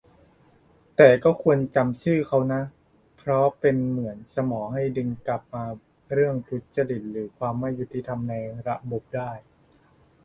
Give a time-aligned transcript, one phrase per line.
[0.95, 2.61] แต่ก็ควรจำชื่อเขานะ
[3.17, 5.63] เพราะเป็นเหมือนสมอให้ดึงกลับมา
[6.11, 8.35] เรื่องทุจริตหรือความไม่ยุติธรรมใน
[8.67, 9.31] ระบบได้